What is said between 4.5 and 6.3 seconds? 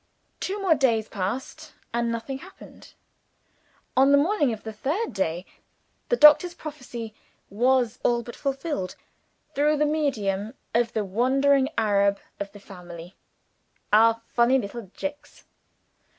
of the third day, the